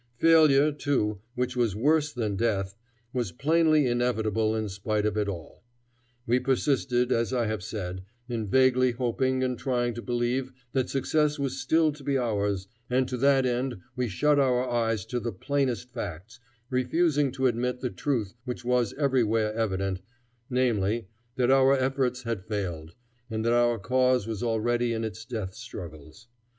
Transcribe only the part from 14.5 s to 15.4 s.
eyes to the